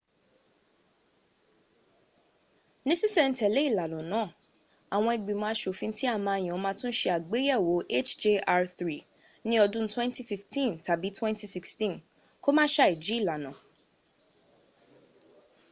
[2.87, 4.27] ní sísèntèlé ìlànà náà
[4.95, 7.73] àwọn ìgbìmò asòfin ti a máà yan máà tún sẹ àgbéyèwò
[8.05, 8.79] hjr-3
[9.47, 11.95] ní odún 2015 tàbí 2016
[12.43, 13.51] kó ma sàíj´ ìlànà